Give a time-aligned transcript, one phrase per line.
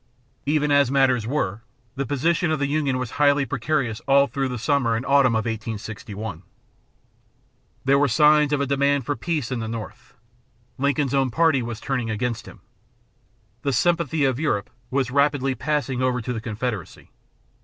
[0.47, 1.61] Even as matters were,
[1.95, 5.45] the position of the Union was highly precarious all through the summer and autumn of
[5.45, 6.41] 1861.
[7.85, 10.15] There were signs of a demand for peace in the North.
[10.79, 12.61] Lincoln's own party was turning against him.
[13.61, 17.11] The sympathy of Europe was rapidly passing over to the Confederacy.